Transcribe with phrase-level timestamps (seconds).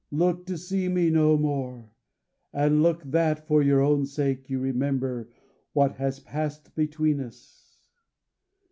[0.09, 1.91] Look to see me no more;
[2.51, 5.29] and look that, for your own sake, you remember
[5.73, 7.87] what has passed between us!"